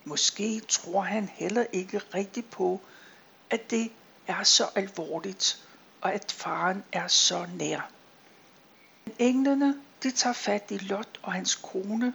Måske 0.04 0.60
tror 0.60 1.02
han 1.02 1.30
heller 1.34 1.66
ikke 1.72 1.98
rigtigt 1.98 2.52
på, 2.52 2.82
at 3.50 3.70
det 3.72 3.92
er 4.28 4.44
så 4.44 4.70
alvorligt, 4.76 5.68
og 6.02 6.14
at 6.14 6.32
faren 6.32 6.84
er 6.92 7.08
så 7.08 7.48
nær. 7.54 7.90
Men 9.06 9.16
englene, 9.20 9.82
de 10.04 10.12
tager 10.12 10.34
fat 10.34 10.64
i 10.70 10.78
Lot 10.78 11.20
og 11.24 11.34
hans 11.34 11.56
kone 11.56 12.14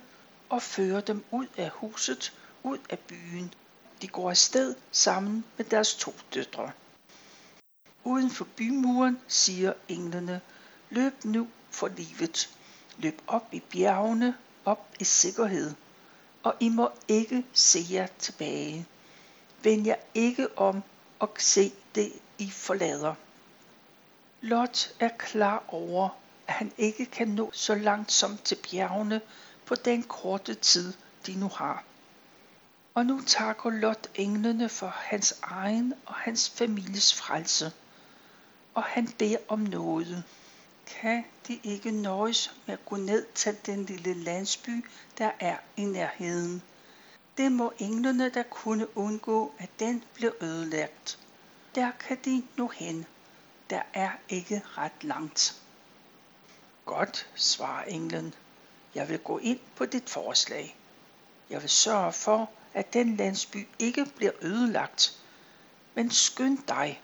og 0.49 0.63
fører 0.63 1.01
dem 1.01 1.25
ud 1.31 1.47
af 1.57 1.71
huset, 1.71 2.33
ud 2.63 2.79
af 2.91 2.99
byen. 2.99 3.55
De 4.03 4.09
går 4.09 4.31
afsted 4.31 4.75
sammen 4.91 5.45
med 5.57 5.65
deres 5.65 5.95
to 5.95 6.15
døtre. 6.35 6.71
Uden 8.05 8.31
for 8.31 8.45
bymuren 8.57 9.21
siger 9.29 9.73
englene, 9.89 10.41
løb 10.91 11.25
nu 11.25 11.49
for 11.71 11.89
livet. 11.89 12.51
Løb 12.99 13.23
op 13.27 13.49
i 13.53 13.61
bjergene, 13.61 14.37
op 14.65 14.89
i 15.01 15.05
sikkerhed. 15.05 15.75
Og 16.43 16.55
I 16.61 16.69
må 16.69 16.91
ikke 17.09 17.47
se 17.53 17.79
jer 17.91 18.07
tilbage. 18.19 18.87
Vend 19.63 19.87
jer 19.87 19.97
ikke 20.15 20.59
om 20.59 20.83
og 21.19 21.31
se 21.39 21.73
det, 21.95 22.13
I 22.39 22.51
forlader. 22.51 23.15
Lot 24.41 24.95
er 25.01 25.09
klar 25.19 25.65
over, 25.69 26.09
at 26.47 26.55
han 26.55 26.73
ikke 26.79 27.07
kan 27.07 27.29
nå 27.29 27.51
så 27.53 27.75
langt 27.75 28.13
som 28.13 28.39
til 28.45 28.59
bjergene 28.71 29.21
på 29.67 29.75
den 29.75 30.03
korte 30.03 30.55
tid, 30.55 30.93
de 31.27 31.35
nu 31.35 31.49
har. 31.49 31.85
Og 33.01 33.07
nu 33.07 33.21
takker 33.27 33.71
Lot 33.71 34.11
englene 34.15 34.69
for 34.69 34.87
hans 34.87 35.35
egen 35.43 35.95
og 36.07 36.15
hans 36.15 36.51
families 36.51 37.15
frelse. 37.15 37.73
Og 38.75 38.83
han 38.83 39.09
beder 39.19 39.37
om 39.49 39.59
noget. 39.59 40.25
Kan 40.87 41.25
de 41.49 41.61
ikke 41.65 41.91
nøjes 41.91 42.55
med 42.67 42.75
at 42.75 42.85
gå 42.85 42.97
ned 42.97 43.27
til 43.35 43.57
den 43.67 43.85
lille 43.85 44.15
landsby, 44.15 44.85
der 45.19 45.31
er 45.41 45.57
i 45.77 45.85
nærheden? 45.85 46.63
Det 47.37 47.53
må 47.53 47.73
englene 47.79 48.29
der 48.29 48.43
kunne 48.43 48.97
undgå, 48.99 49.55
at 49.59 49.71
den 49.79 50.05
blev 50.15 50.35
ødelagt. 50.41 51.19
Der 51.75 51.91
kan 51.91 52.19
de 52.25 52.43
nu 52.57 52.69
hen. 52.69 53.07
Der 53.71 53.83
er 53.95 54.11
ikke 54.29 54.63
ret 54.65 55.05
langt. 55.05 55.63
Godt, 56.85 57.29
svarer 57.35 57.85
englen. 57.85 58.35
Jeg 58.95 59.09
vil 59.09 59.19
gå 59.19 59.39
ind 59.39 59.61
på 59.77 59.87
dit 59.87 60.11
forslag. 60.11 60.77
Jeg 61.51 61.63
vil 61.63 61.71
sørge 61.71 62.13
for, 62.13 62.51
at 62.75 62.93
den 62.93 63.17
landsby 63.17 63.67
ikke 63.79 64.07
bliver 64.17 64.33
ødelagt. 64.43 65.19
Men 65.95 66.11
skynd 66.11 66.59
dig. 66.69 67.01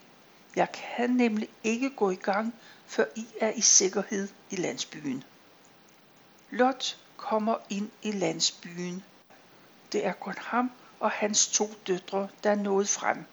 Jeg 0.57 0.73
kan 0.73 1.11
nemlig 1.11 1.49
ikke 1.65 1.91
gå 1.91 2.11
i 2.11 2.15
gang, 2.15 2.55
før 2.87 3.05
I 3.17 3.27
er 3.41 3.51
i 3.51 3.61
sikkerhed 3.61 4.29
i 4.51 4.57
landsbyen. 4.57 5.25
Lot 6.51 6.99
kommer 7.17 7.57
ind 7.71 7.91
i 8.03 8.11
landsbyen. 8.13 9.03
Det 9.93 10.07
er 10.07 10.13
kun 10.13 10.35
ham 10.39 10.71
og 11.01 11.11
hans 11.11 11.47
to 11.47 11.71
døtre, 11.87 12.29
der 12.43 12.51
er 12.51 12.55
nået 12.55 12.89
frem. 12.89 13.25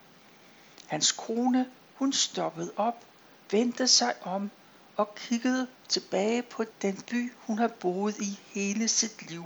Hans 0.88 1.12
kone, 1.12 1.70
hun 1.96 2.13
stoppede 2.13 2.74
op, 2.75 3.06
vendte 3.52 3.88
sig 3.88 4.13
om 4.22 4.52
og 4.96 5.16
kiggede 5.16 5.68
tilbage 5.88 6.42
på 6.42 6.66
den 6.82 7.02
by, 7.12 7.32
hun 7.38 7.58
har 7.58 7.68
boet 7.68 8.18
i 8.20 8.40
hele 8.48 8.88
sit 8.88 9.30
liv. 9.30 9.46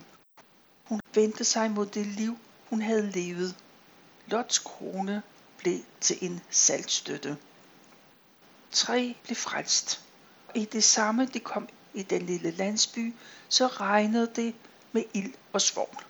Hun 0.84 1.00
vendte 1.14 1.44
sig 1.44 1.72
mod 1.72 1.86
det 1.86 2.06
liv, 2.06 2.38
hun 2.70 2.82
havde 2.82 3.12
levet. 3.12 3.56
Lots 4.28 4.60
krone 4.60 5.22
blev 5.58 5.80
til 6.02 6.18
en 6.22 6.42
saltstøtte. 6.50 7.38
Tre 8.72 9.16
blev 9.24 9.36
frelst. 9.36 10.02
I 10.56 10.66
det 10.66 10.84
samme 10.84 11.26
de 11.26 11.40
kom 11.40 11.70
i 11.94 12.04
den 12.04 12.22
lille 12.22 12.52
landsby, 12.52 13.14
så 13.50 13.68
regnede 13.68 14.32
det 14.36 14.56
med 14.92 15.04
ild 15.14 15.34
og 15.54 15.62
svovl. 15.62 16.04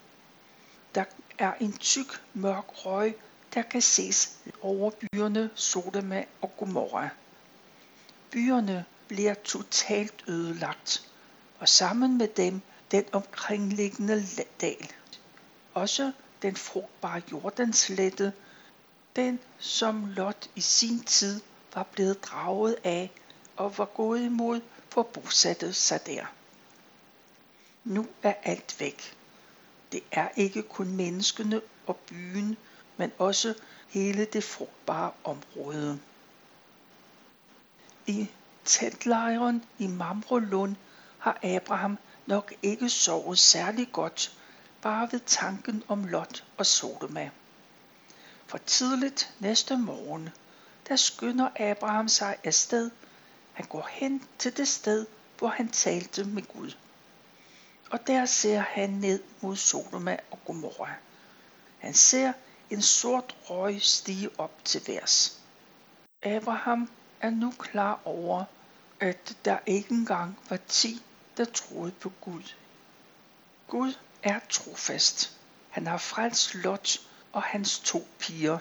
Der 0.95 1.03
er 1.37 1.53
en 1.53 1.77
tyk, 1.77 2.21
mørk 2.33 2.65
røg, 2.85 3.15
der 3.53 3.61
kan 3.61 3.81
ses 3.81 4.37
over 4.61 4.91
byerne 4.91 5.49
Sodoma 5.55 6.25
og 6.41 6.57
Gomorra. 6.57 7.09
Byerne 8.31 8.85
bliver 9.07 9.33
totalt 9.33 10.23
ødelagt, 10.27 11.09
og 11.59 11.69
sammen 11.69 12.17
med 12.17 12.27
dem 12.27 12.61
den 12.91 13.05
omkringliggende 13.11 14.25
dal. 14.61 14.91
Også 15.73 16.11
den 16.41 16.55
frugtbare 16.55 17.21
Jordanslette, 17.31 18.33
Den, 19.15 19.39
som 19.59 20.05
Lot 20.05 20.49
i 20.55 20.61
sin 20.61 21.03
tid 21.03 21.41
var 21.75 21.83
blevet 21.83 22.23
draget 22.23 22.75
af 22.83 23.11
og 23.55 23.77
var 23.77 23.85
gået 23.85 24.21
imod 24.21 24.61
for 24.89 25.03
bosatte 25.03 25.73
sig 25.73 26.05
der. 26.05 26.25
Nu 27.83 28.07
er 28.23 28.33
alt 28.43 28.79
væk. 28.79 29.15
Det 29.91 30.03
er 30.11 30.29
ikke 30.35 30.61
kun 30.63 30.87
menneskene 30.87 31.61
og 31.87 31.95
byen, 31.95 32.57
men 32.97 33.11
også 33.17 33.53
hele 33.89 34.25
det 34.25 34.43
frugtbare 34.43 35.11
område. 35.23 35.99
I 38.07 38.27
teltlejren 38.65 39.63
i 39.79 39.87
Mamrelund 39.87 40.75
har 41.19 41.39
Abraham 41.43 41.97
nok 42.25 42.53
ikke 42.63 42.89
sovet 42.89 43.39
særlig 43.39 43.91
godt, 43.91 44.37
bare 44.81 45.09
ved 45.11 45.19
tanken 45.19 45.83
om 45.87 46.05
Lot 46.05 46.43
og 46.57 46.65
Sodoma. 46.65 47.29
For 48.47 48.57
tidligt 48.57 49.35
næste 49.39 49.77
morgen, 49.77 50.29
der 50.87 50.95
skynder 50.95 51.49
Abraham 51.71 52.07
sig 52.07 52.37
afsted. 52.43 52.91
Han 53.53 53.65
går 53.65 53.87
hen 53.91 54.27
til 54.37 54.57
det 54.57 54.67
sted, 54.67 55.05
hvor 55.37 55.47
han 55.47 55.67
talte 55.67 56.23
med 56.23 56.43
Gud. 56.43 56.71
Og 57.91 58.07
der 58.07 58.25
ser 58.25 58.59
han 58.59 58.89
ned 58.89 59.23
mod 59.41 59.55
Sodoma 59.55 60.17
og 60.31 60.39
Gomorra. 60.45 60.93
Han 61.79 61.93
ser 61.93 62.33
en 62.69 62.81
sort 62.81 63.35
røg 63.49 63.81
stige 63.81 64.29
op 64.39 64.65
til 64.65 64.81
værs. 64.87 65.41
Abraham 66.23 66.89
er 67.21 67.29
nu 67.29 67.53
klar 67.59 67.99
over, 68.05 68.43
at 68.99 69.37
der 69.45 69.57
ikke 69.65 69.91
engang 69.91 70.39
var 70.49 70.59
ti, 70.67 71.01
der 71.37 71.45
troede 71.45 71.91
på 71.91 72.11
Gud. 72.21 72.53
Gud 73.67 73.93
er 74.23 74.39
trofast. 74.49 75.37
Han 75.69 75.87
har 75.87 75.97
frelst 75.97 76.55
Lot 76.55 76.99
og 77.33 77.43
hans 77.43 77.79
to 77.79 78.07
piger. 78.19 78.57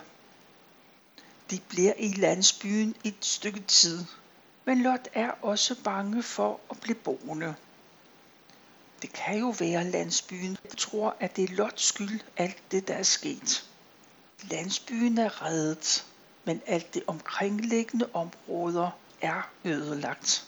De 1.51 1.59
bliver 1.69 1.93
i 1.97 2.07
landsbyen 2.07 2.95
et 3.03 3.15
stykke 3.21 3.59
tid, 3.59 4.05
men 4.65 4.81
Lot 4.81 5.07
er 5.13 5.31
også 5.41 5.75
bange 5.83 6.23
for 6.23 6.59
at 6.71 6.79
blive 6.79 6.95
boende. 6.95 7.55
Det 9.01 9.13
kan 9.13 9.39
jo 9.39 9.55
være 9.59 9.83
landsbyen, 9.83 10.57
tror, 10.77 11.15
at 11.19 11.35
det 11.35 11.43
er 11.43 11.53
Lots 11.55 11.83
skyld, 11.83 12.19
alt 12.37 12.71
det 12.71 12.87
der 12.87 12.93
er 12.93 13.03
sket. 13.03 13.69
Landsbyen 14.43 15.17
er 15.17 15.41
reddet, 15.45 16.05
men 16.43 16.61
alt 16.65 16.93
det 16.93 17.03
omkringliggende 17.07 18.09
områder 18.13 18.89
er 19.21 19.49
ødelagt. 19.65 20.45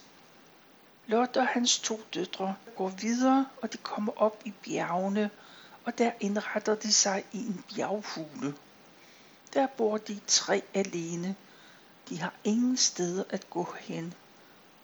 Lot 1.10 1.38
og 1.38 1.48
hans 1.48 1.80
to 1.80 2.02
døtre 2.14 2.56
går 2.76 2.90
videre, 2.90 3.46
og 3.62 3.74
de 3.74 3.78
kommer 3.78 4.14
op 4.16 4.42
i 4.46 4.54
bjergene, 4.64 5.30
og 5.86 5.98
der 5.98 6.12
indretter 6.20 6.76
de 6.76 6.94
sig 6.94 7.24
i 7.32 7.38
en 7.38 7.64
bjerghule. 7.70 8.54
Der 9.54 9.68
bor 9.68 9.98
de 9.98 10.20
tre 10.28 10.64
alene. 10.74 11.36
De 12.10 12.20
har 12.20 12.34
ingen 12.44 12.78
steder 12.78 13.24
at 13.30 13.50
gå 13.50 13.76
hen. 13.80 14.14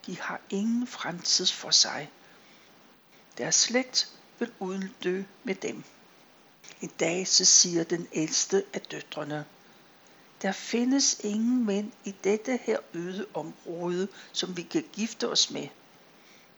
De 0.06 0.20
har 0.20 0.40
ingen 0.50 0.86
fremtid 0.86 1.46
for 1.46 1.70
sig. 1.70 2.10
Deres 3.38 3.54
slægt 3.54 4.10
vil 4.38 4.52
uddø 4.58 5.22
med 5.44 5.54
dem. 5.54 5.84
En 6.80 6.90
dag 7.00 7.28
så 7.28 7.44
siger 7.44 7.84
den 7.84 8.08
ældste 8.12 8.64
af 8.72 8.80
døtrene, 8.80 9.44
der 10.42 10.52
findes 10.52 11.20
ingen 11.20 11.66
mænd 11.66 11.92
i 12.04 12.14
dette 12.24 12.58
her 12.62 12.78
øde 12.94 13.26
område, 13.34 14.08
som 14.32 14.56
vi 14.56 14.62
kan 14.62 14.84
gifte 14.92 15.28
os 15.28 15.50
med. 15.50 15.68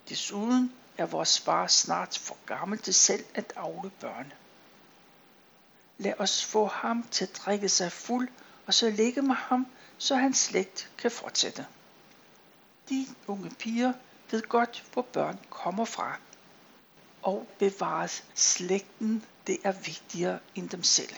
Desuden 0.09 0.73
er 0.99 1.07
vores 1.07 1.41
far 1.41 1.67
snart 1.67 2.19
for 2.19 2.37
gammel 2.47 2.79
til 2.79 2.95
selv 2.95 3.25
at 3.35 3.53
afle 3.57 3.91
børn. 3.91 4.33
Lad 5.99 6.15
os 6.19 6.45
få 6.45 6.67
ham 6.67 7.09
til 7.11 7.25
at 7.25 7.37
drikke 7.45 7.69
sig 7.69 7.93
fuld, 7.93 8.29
og 8.67 8.75
så 8.75 8.91
ligge 8.91 9.23
med 9.23 9.35
ham, 9.35 9.67
så 9.99 10.15
hans 10.17 10.39
slægt 10.39 10.91
kan 10.99 11.11
fortsætte. 11.11 11.67
De 12.89 13.07
unge 13.27 13.51
piger 13.51 13.93
ved 14.31 14.43
godt, 14.43 14.85
hvor 14.93 15.03
børn 15.03 15.39
kommer 15.51 15.85
fra. 15.85 16.17
Og 17.23 17.47
bevares 17.59 18.25
slægten, 18.35 19.25
det 19.47 19.59
er 19.65 19.73
vigtigere 19.73 20.39
end 20.55 20.69
dem 20.69 20.83
selv. 20.83 21.15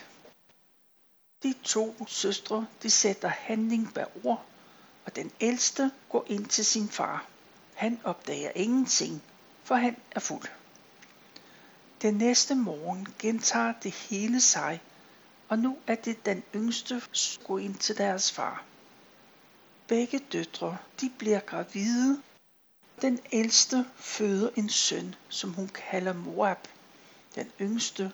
De 1.43 1.53
to 1.63 2.07
søstre, 2.07 2.67
de 2.83 2.89
sætter 2.89 3.27
handling 3.27 3.93
bag 3.93 4.05
ord, 4.23 4.45
og 5.05 5.15
den 5.15 5.31
ældste 5.41 5.91
går 6.09 6.25
ind 6.27 6.45
til 6.45 6.65
sin 6.65 6.89
far. 6.89 7.30
Han 7.81 7.99
opdager 8.03 8.51
ingenting, 8.55 9.23
for 9.63 9.75
han 9.75 9.97
er 10.11 10.19
fuld. 10.19 10.47
Den 12.01 12.13
næste 12.13 12.55
morgen 12.55 13.07
gentager 13.19 13.73
det 13.83 13.91
hele 13.91 14.41
sig, 14.41 14.81
og 15.49 15.59
nu 15.59 15.77
er 15.87 15.95
det 15.95 16.25
den 16.25 16.43
yngste 16.55 17.01
gå 17.47 17.57
ind 17.57 17.75
til 17.75 17.97
deres 17.97 18.31
far. 18.31 18.63
Begge 19.87 20.19
døtre, 20.19 20.77
de 21.01 21.11
bliver 21.17 21.39
gravide. 21.39 22.21
Den 23.01 23.19
ældste 23.31 23.85
føder 23.95 24.49
en 24.55 24.69
søn, 24.69 25.15
som 25.29 25.53
hun 25.53 25.67
kalder 25.67 26.13
Moab. 26.13 26.67
Den 27.35 27.51
yngste, 27.61 28.11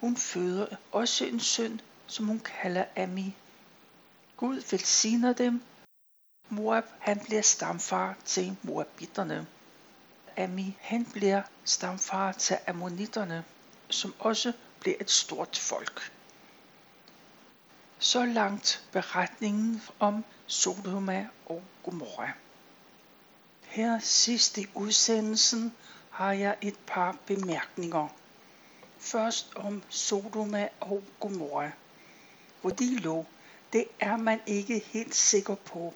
hun 0.00 0.16
føder 0.16 0.66
også 0.92 1.24
en 1.24 1.40
søn, 1.40 1.80
som 2.06 2.26
hun 2.26 2.40
kalder 2.40 2.84
Ami. 2.96 3.36
Gud 4.36 4.62
velsigner 4.70 5.32
dem. 5.32 5.62
Moab, 6.48 6.84
han 6.98 7.18
bliver 7.18 7.42
stamfar 7.42 8.16
til 8.24 8.56
Moabitterne. 8.62 9.46
Ami, 10.36 10.76
han 10.80 11.04
bliver 11.04 11.42
stamfar 11.64 12.32
til 12.32 12.56
Ammonitterne, 12.66 13.44
som 13.88 14.14
også 14.18 14.52
bliver 14.80 14.96
et 15.00 15.10
stort 15.10 15.58
folk. 15.58 16.12
Så 17.98 18.24
langt 18.24 18.84
beretningen 18.92 19.82
om 19.98 20.24
Sodoma 20.46 21.26
og 21.46 21.62
Gomorra. 21.82 22.30
Her 23.62 23.98
sidst 23.98 24.58
i 24.58 24.66
udsendelsen 24.74 25.74
har 26.10 26.32
jeg 26.32 26.56
et 26.60 26.76
par 26.86 27.16
bemærkninger. 27.26 28.08
Først 28.98 29.52
om 29.56 29.82
Sodoma 29.88 30.68
og 30.80 31.02
Gomorra. 31.20 31.70
Hvor 32.60 32.70
de 32.70 32.98
lå, 32.98 33.26
det 33.72 33.84
er 34.00 34.16
man 34.16 34.40
ikke 34.46 34.78
helt 34.78 35.14
sikker 35.14 35.54
på. 35.54 35.94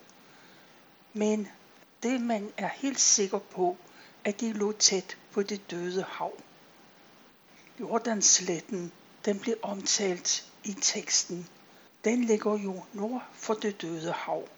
Men 1.12 1.48
det 2.02 2.20
man 2.20 2.52
er 2.56 2.68
helt 2.68 3.00
sikker 3.00 3.38
på, 3.38 3.76
at 4.24 4.40
de 4.40 4.52
lå 4.52 4.72
tæt 4.72 5.16
på 5.32 5.42
det 5.42 5.70
døde 5.70 6.02
hav. 6.02 6.32
Jordansletten, 7.80 8.92
den 9.24 9.38
blev 9.38 9.56
omtalt 9.62 10.46
i 10.64 10.72
teksten. 10.72 11.48
Den 12.04 12.24
ligger 12.24 12.58
jo 12.58 12.82
nord 12.92 13.24
for 13.32 13.54
det 13.54 13.82
døde 13.82 14.12
hav. 14.12 14.48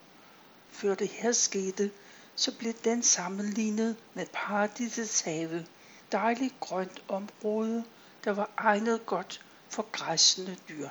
Før 0.71 0.95
det 0.95 1.09
her 1.09 1.33
skete, 1.33 1.91
så 2.35 2.59
blev 2.59 2.73
den 2.73 3.03
sammenlignet 3.03 3.97
med 4.15 4.27
paradisets 4.33 5.21
have. 5.21 5.67
Dejligt 6.13 6.61
grønt 6.61 7.03
område, 7.09 7.85
der 8.25 8.31
var 8.31 8.51
egnet 8.57 9.07
godt 9.07 9.45
for 9.69 9.87
græssende 9.93 10.57
dyr. 10.69 10.89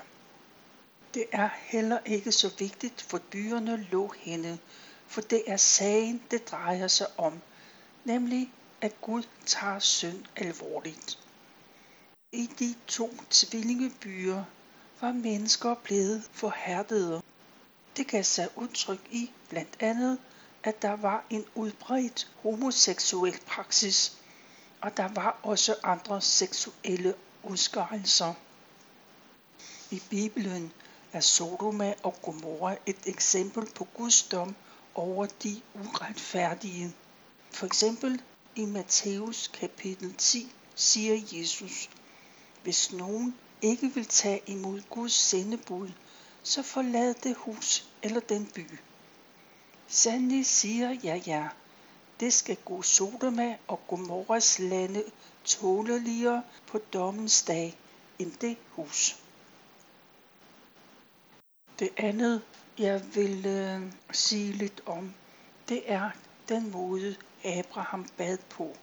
Det 1.13 1.26
er 1.32 1.50
heller 1.62 2.00
ikke 2.06 2.32
så 2.32 2.54
vigtigt, 2.60 3.06
hvor 3.10 3.19
dyrene 3.34 3.88
lå 3.91 4.13
henne, 4.17 4.60
for 5.10 5.22
det 5.22 5.43
er 5.48 5.58
sagen, 5.58 6.24
det 6.32 6.52
drejer 6.52 6.88
sig 6.88 7.08
om, 7.17 7.41
nemlig 8.06 8.54
at 8.82 9.02
Gud 9.02 9.24
tager 9.45 9.80
synd 9.80 10.24
alvorligt. 10.36 11.19
I 12.32 12.50
de 12.60 12.76
to 12.88 13.10
tvillingebyer 13.30 14.43
var 15.02 15.12
mennesker 15.12 15.74
blevet 15.74 16.30
forhærdede. 16.32 17.22
Det 17.98 18.08
gav 18.08 18.24
sig 18.24 18.50
udtryk 18.56 19.08
i 19.12 19.32
blandt 19.50 19.78
andet, 19.80 20.19
at 20.63 20.82
der 20.82 20.95
var 20.95 21.24
en 21.30 21.45
udbredt 21.56 22.32
homoseksuel 22.43 23.39
praksis, 23.48 24.17
og 24.82 24.98
der 24.98 25.08
var 25.08 25.39
også 25.43 25.76
andre 25.84 26.22
seksuelle 26.22 27.13
udskejelser. 27.43 28.34
I 29.91 30.02
Bibelen 30.10 30.72
er 31.13 31.19
Sodoma 31.19 31.93
og 32.04 32.15
Gomorra 32.22 32.76
et 32.86 33.06
eksempel 33.06 33.65
på 33.76 33.88
Guds 33.93 34.24
dom 34.24 34.56
over 34.95 35.25
de 35.25 35.62
uretfærdige. 35.73 36.93
For 37.52 37.65
eksempel 37.65 38.21
i 38.56 38.65
Matthæus 38.65 39.47
kapitel 39.47 40.13
10 40.13 40.52
siger 40.75 41.21
Jesus, 41.32 41.89
hvis 42.63 42.93
nogen 42.93 43.36
ikke 43.62 43.93
vil 43.93 44.06
tage 44.06 44.41
imod 44.45 44.82
Guds 44.89 45.13
sendebud, 45.13 45.89
så 46.43 46.63
forlad 46.63 47.13
det 47.13 47.36
hus 47.36 47.89
eller 48.04 48.19
den 48.19 48.45
by. 48.45 48.80
Sandelig 49.88 50.45
siger 50.45 50.97
jeg 51.04 51.23
ja, 51.28 51.47
det 52.19 52.34
skal 52.34 52.58
gå 52.65 52.82
Sodoma 52.82 53.58
og 53.67 53.88
Gomorras 53.88 54.60
lande 54.60 55.04
tåleligere 55.45 56.43
på 56.67 56.78
dommens 56.78 57.43
dag 57.43 57.78
end 58.19 58.32
det 58.32 58.58
hus. 58.69 59.17
Det 61.80 61.89
andet, 61.97 62.41
jeg 62.80 63.15
vil 63.15 63.46
øh, 63.46 63.82
sige 64.12 64.52
lidt 64.52 64.82
om, 64.86 65.13
det 65.70 65.92
er 65.92 66.10
den 66.50 66.72
måde, 66.72 67.15
Abraham 67.44 68.10
bad 68.18 68.38
på. 68.50 68.76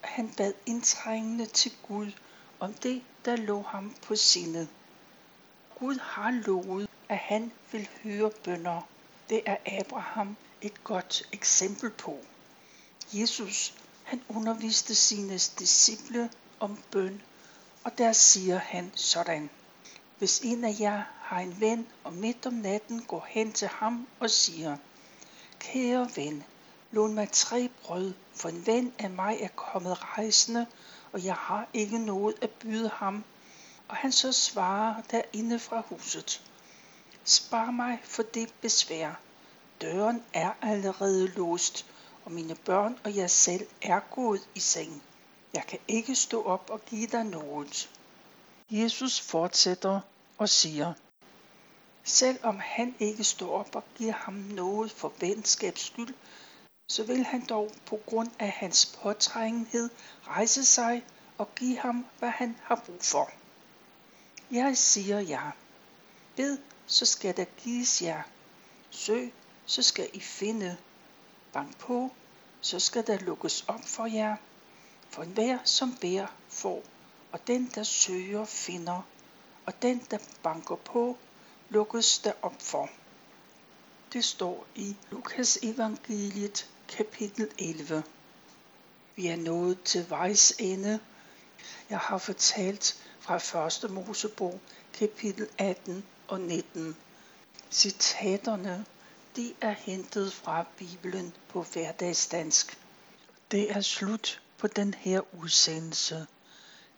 Han 0.00 0.28
bad 0.36 0.52
indtrængende 0.66 1.46
til 1.46 1.72
Gud 1.88 2.12
om 2.60 2.72
det, 2.72 3.02
der 3.24 3.36
lå 3.36 3.62
ham 3.62 3.94
på 4.02 4.16
sindet. 4.16 4.68
Gud 5.78 5.98
har 6.02 6.30
lovet 6.30 6.88
at 7.08 7.18
han 7.18 7.52
vil 7.72 7.88
høre 8.02 8.30
bønder. 8.44 8.80
Det 9.28 9.42
er 9.46 9.56
Abraham 9.66 10.36
et 10.62 10.84
godt 10.84 11.22
eksempel 11.32 11.90
på. 11.90 12.18
Jesus, 13.12 13.74
han 14.04 14.22
underviste 14.28 14.94
sine 14.94 15.32
disciple 15.32 16.30
om 16.60 16.78
bøn, 16.90 17.22
og 17.84 17.98
der 17.98 18.12
siger 18.12 18.58
han 18.58 18.92
sådan. 18.94 19.50
Hvis 20.18 20.40
en 20.40 20.64
af 20.64 20.76
jer 20.80 21.02
har 21.28 21.40
en 21.40 21.60
ven, 21.60 21.86
og 22.04 22.12
midt 22.12 22.46
om 22.46 22.52
natten 22.52 23.02
går 23.02 23.26
hen 23.28 23.52
til 23.52 23.68
ham 23.68 24.08
og 24.20 24.30
siger, 24.30 24.76
Kære 25.58 26.10
ven, 26.16 26.44
lån 26.90 27.14
mig 27.14 27.28
tre 27.32 27.70
brød, 27.82 28.12
for 28.34 28.48
en 28.48 28.66
ven 28.66 28.92
af 28.98 29.10
mig 29.10 29.38
er 29.40 29.48
kommet 29.48 30.02
rejsende, 30.02 30.66
og 31.12 31.24
jeg 31.24 31.34
har 31.34 31.68
ikke 31.72 31.98
noget 31.98 32.34
at 32.42 32.50
byde 32.50 32.88
ham. 32.88 33.24
Og 33.88 33.96
han 33.96 34.12
så 34.12 34.32
svarer 34.32 35.02
derinde 35.10 35.58
fra 35.58 35.82
huset, 35.88 36.42
Spar 37.24 37.70
mig 37.70 38.00
for 38.04 38.22
det 38.22 38.54
besvær. 38.60 39.20
Døren 39.80 40.22
er 40.32 40.50
allerede 40.62 41.28
låst, 41.28 41.86
og 42.24 42.32
mine 42.32 42.54
børn 42.54 42.98
og 43.04 43.16
jeg 43.16 43.30
selv 43.30 43.66
er 43.82 44.00
gået 44.00 44.48
i 44.54 44.60
seng. 44.60 45.02
Jeg 45.54 45.64
kan 45.68 45.78
ikke 45.88 46.14
stå 46.14 46.42
op 46.42 46.70
og 46.70 46.84
give 46.84 47.06
dig 47.06 47.24
noget. 47.24 47.90
Jesus 48.70 49.20
fortsætter 49.20 50.00
og 50.38 50.48
siger, 50.48 50.92
Selvom 52.08 52.58
han 52.58 52.94
ikke 52.98 53.24
står 53.24 53.58
op 53.58 53.76
og 53.76 53.84
giver 53.94 54.12
ham 54.12 54.34
noget 54.34 54.90
for 54.90 55.12
venskabs 55.20 55.80
skyld, 55.80 56.14
så 56.88 57.04
vil 57.04 57.24
han 57.24 57.46
dog 57.46 57.70
på 57.86 58.00
grund 58.06 58.30
af 58.38 58.50
hans 58.50 58.96
påtrængenhed 59.02 59.90
rejse 60.26 60.64
sig 60.64 61.04
og 61.38 61.54
give 61.54 61.78
ham, 61.78 62.06
hvad 62.18 62.28
han 62.28 62.56
har 62.62 62.82
brug 62.86 63.02
for. 63.02 63.30
Jeg 64.50 64.76
siger 64.76 65.18
jer, 65.18 65.50
bed, 66.36 66.58
så 66.86 67.06
skal 67.06 67.36
der 67.36 67.44
gives 67.44 68.02
jer. 68.02 68.22
Søg, 68.90 69.32
så 69.66 69.82
skal 69.82 70.10
I 70.12 70.20
finde. 70.20 70.76
Bank 71.52 71.78
på, 71.78 72.10
så 72.60 72.80
skal 72.80 73.06
der 73.06 73.18
lukkes 73.18 73.64
op 73.68 73.84
for 73.84 74.06
jer. 74.06 74.36
For 75.08 75.22
enhver 75.22 75.58
som 75.64 75.96
beder 76.00 76.26
får, 76.48 76.82
og 77.32 77.46
den 77.46 77.70
der 77.74 77.82
søger 77.82 78.44
finder, 78.44 79.02
og 79.66 79.82
den 79.82 80.06
der 80.10 80.18
banker 80.42 80.76
på, 80.76 81.18
lukkes 81.70 82.18
der 82.18 82.32
op 82.42 82.62
for. 82.62 82.90
Det 84.12 84.24
står 84.24 84.66
i 84.74 84.96
Lukas 85.10 85.58
evangeliet 85.62 86.70
kapitel 86.88 87.48
11. 87.58 88.02
Vi 89.16 89.26
er 89.26 89.36
nået 89.36 89.82
til 89.82 90.10
vejs 90.10 90.52
ende. 90.58 91.00
Jeg 91.90 91.98
har 91.98 92.18
fortalt 92.18 93.04
fra 93.20 93.66
1. 93.86 93.90
Mosebog 93.90 94.60
kapitel 94.92 95.48
18 95.58 96.04
og 96.28 96.40
19. 96.40 96.96
Citaterne 97.70 98.84
de 99.36 99.54
er 99.60 99.70
hentet 99.70 100.32
fra 100.32 100.64
Bibelen 100.78 101.34
på 101.48 101.62
hverdagsdansk. 101.62 102.78
Det 103.50 103.70
er 103.70 103.80
slut 103.80 104.40
på 104.58 104.66
den 104.66 104.94
her 104.94 105.20
udsendelse. 105.42 106.26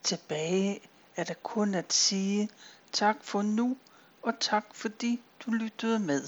Tilbage 0.02 0.80
er 1.16 1.24
der 1.24 1.34
kun 1.34 1.74
at 1.74 1.92
sige 1.92 2.50
tak 2.92 3.16
for 3.22 3.42
nu, 3.42 3.76
og 4.22 4.34
tak 4.40 4.64
fordi 4.74 5.20
du 5.46 5.50
lyttede 5.50 5.98
med. 5.98 6.22